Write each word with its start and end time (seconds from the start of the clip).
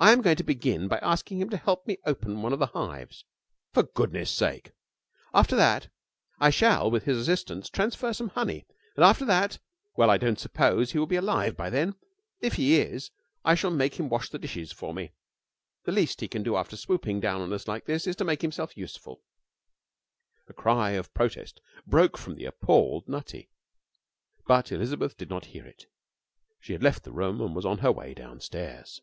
'I 0.00 0.10
am 0.10 0.22
going 0.22 0.34
to 0.38 0.42
begin 0.42 0.88
by 0.88 0.98
asking 0.98 1.40
him 1.40 1.48
to 1.50 1.56
help 1.56 1.86
me 1.86 1.98
open 2.04 2.42
one 2.42 2.52
of 2.52 2.58
the 2.58 2.66
hives.' 2.66 3.24
'For 3.72 3.84
goodness' 3.84 4.28
sake!' 4.32 4.72
'After 5.32 5.54
that 5.54 5.88
I 6.40 6.50
shall 6.50 6.90
with 6.90 7.04
his 7.04 7.16
assistance 7.16 7.68
transfer 7.70 8.12
some 8.12 8.30
honey. 8.30 8.66
And 8.96 9.04
after 9.04 9.24
that 9.26 9.60
well, 9.94 10.10
I 10.10 10.18
don't 10.18 10.40
suppose 10.40 10.90
he 10.90 10.98
will 10.98 11.06
be 11.06 11.14
alive 11.14 11.56
by 11.56 11.70
then. 11.70 11.94
If 12.40 12.54
he 12.54 12.80
is, 12.80 13.12
I 13.44 13.54
shall 13.54 13.70
make 13.70 13.94
him 13.94 14.08
wash 14.08 14.30
the 14.30 14.38
dishes 14.40 14.72
for 14.72 14.92
me. 14.92 15.12
The 15.84 15.92
least 15.92 16.20
he 16.20 16.26
can 16.26 16.42
do, 16.42 16.56
after 16.56 16.76
swooping 16.76 17.20
down 17.20 17.40
on 17.40 17.52
us 17.52 17.68
like 17.68 17.84
this, 17.84 18.08
is 18.08 18.16
to 18.16 18.24
make 18.24 18.42
himself 18.42 18.76
useful.' 18.76 19.22
A 20.48 20.52
cry 20.52 20.90
of 20.90 21.14
protest 21.14 21.60
broke 21.86 22.18
from 22.18 22.34
the 22.34 22.46
appalled 22.46 23.08
Nutty, 23.08 23.48
but 24.44 24.72
Elizabeth 24.72 25.16
did 25.16 25.30
not 25.30 25.44
hear 25.46 25.64
it. 25.64 25.86
She 26.58 26.72
had 26.72 26.82
left 26.82 27.04
the 27.04 27.12
room 27.12 27.40
and 27.40 27.54
was 27.54 27.64
on 27.64 27.78
her 27.78 27.92
way 27.92 28.12
downstairs. 28.12 29.00